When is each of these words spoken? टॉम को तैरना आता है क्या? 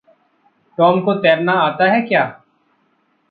टॉम 0.77 1.01
को 1.01 1.13
तैरना 1.13 1.53
आता 1.53 1.91
है 1.91 2.01
क्या? 2.01 2.23